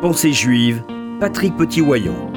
[0.00, 0.82] Pensée juive,
[1.18, 2.32] Patrick Petit-Wayon.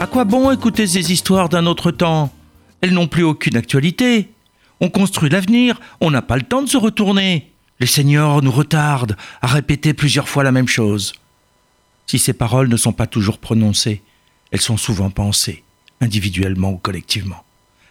[0.00, 2.32] À quoi bon écouter ces histoires d'un autre temps?
[2.80, 4.30] Elles n'ont plus aucune actualité.
[4.80, 7.52] On construit l'avenir, on n'a pas le temps de se retourner.
[7.78, 11.12] Les seigneurs nous retardent à répéter plusieurs fois la même chose.
[12.06, 14.02] Si ces paroles ne sont pas toujours prononcées,
[14.50, 15.62] elles sont souvent pensées,
[16.00, 17.44] individuellement ou collectivement.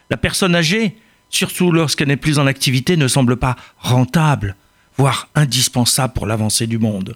[0.10, 0.98] La personne âgée,
[1.30, 4.56] surtout lorsqu'elle n'est plus en activité, ne semble pas rentable,
[4.98, 7.16] voire indispensable pour l'avancée du monde.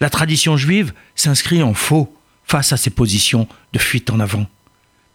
[0.00, 2.14] La tradition juive s'inscrit en faux
[2.44, 4.46] face à ces positions de fuite en avant.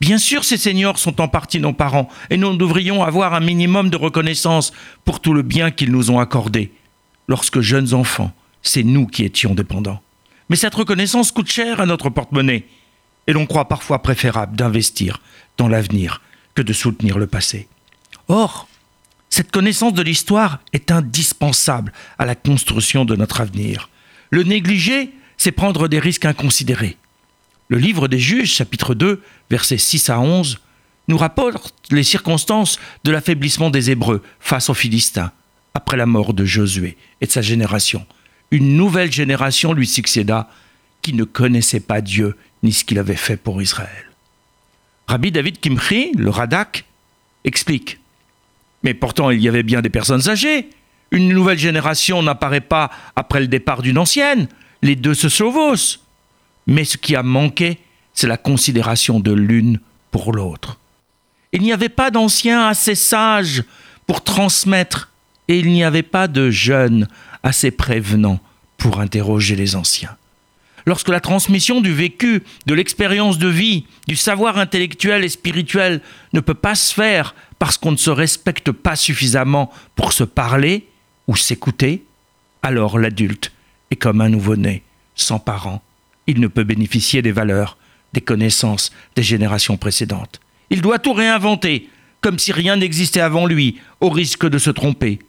[0.01, 3.91] Bien sûr, ces seigneurs sont en partie nos parents, et nous devrions avoir un minimum
[3.91, 4.73] de reconnaissance
[5.05, 6.71] pour tout le bien qu'ils nous ont accordé.
[7.27, 10.01] Lorsque jeunes enfants, c'est nous qui étions dépendants.
[10.49, 12.65] Mais cette reconnaissance coûte cher à notre porte-monnaie,
[13.27, 15.21] et l'on croit parfois préférable d'investir
[15.57, 16.21] dans l'avenir
[16.55, 17.67] que de soutenir le passé.
[18.27, 18.67] Or,
[19.29, 23.90] cette connaissance de l'histoire est indispensable à la construction de notre avenir.
[24.31, 26.97] Le négliger, c'est prendre des risques inconsidérés.
[27.67, 30.59] Le livre des juges, chapitre 2, versets 6 à 11,
[31.07, 35.31] nous rapporte les circonstances de l'affaiblissement des Hébreux face aux Philistins,
[35.73, 38.05] après la mort de Josué et de sa génération.
[38.51, 40.49] Une nouvelle génération lui succéda
[41.01, 44.11] qui ne connaissait pas Dieu ni ce qu'il avait fait pour Israël.
[45.07, 46.85] Rabbi David Kimchi, le Radak,
[47.43, 47.99] explique
[48.83, 50.69] Mais pourtant, il y avait bien des personnes âgées,
[51.11, 54.47] une nouvelle génération n'apparaît pas après le départ d'une ancienne.
[54.81, 55.99] Les deux se chevauchent.
[56.67, 57.79] Mais ce qui a manqué,
[58.13, 59.79] c'est la considération de l'une
[60.11, 60.79] pour l'autre.
[61.51, 63.63] Il n'y avait pas d'anciens assez sages
[64.07, 65.09] pour transmettre,
[65.47, 67.07] et il n'y avait pas de jeunes
[67.43, 68.39] assez prévenants
[68.77, 70.15] pour interroger les anciens.
[70.85, 76.01] Lorsque la transmission du vécu, de l'expérience de vie, du savoir intellectuel et spirituel
[76.33, 80.87] ne peut pas se faire parce qu'on ne se respecte pas suffisamment pour se parler,
[81.31, 82.03] ou s'écouter,
[82.61, 83.53] alors l'adulte
[83.89, 84.83] est comme un nouveau-né,
[85.15, 85.81] sans parents.
[86.27, 87.77] Il ne peut bénéficier des valeurs,
[88.11, 90.41] des connaissances des générations précédentes.
[90.71, 91.87] Il doit tout réinventer,
[92.19, 95.19] comme si rien n'existait avant lui, au risque de se tromper.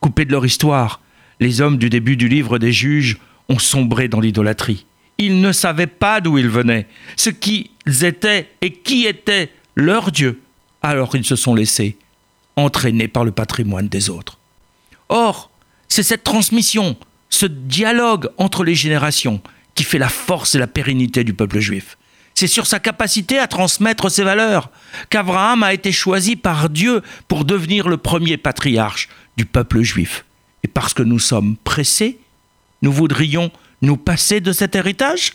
[0.00, 1.00] Coupés de leur histoire,
[1.40, 3.16] les hommes du début du livre des juges
[3.48, 4.84] ont sombré dans l'idolâtrie.
[5.16, 7.70] Ils ne savaient pas d'où ils venaient, ce qu'ils
[8.02, 10.42] étaient et qui était leur Dieu.
[10.82, 11.96] Alors ils se sont laissés
[12.54, 14.36] entraîner par le patrimoine des autres.
[15.12, 15.50] Or,
[15.88, 16.96] c'est cette transmission,
[17.28, 19.42] ce dialogue entre les générations
[19.74, 21.98] qui fait la force et la pérennité du peuple juif.
[22.34, 24.70] C'est sur sa capacité à transmettre ses valeurs
[25.10, 30.24] qu'Abraham a été choisi par Dieu pour devenir le premier patriarche du peuple juif.
[30.64, 32.18] Et parce que nous sommes pressés,
[32.80, 33.50] nous voudrions
[33.82, 35.34] nous passer de cet héritage?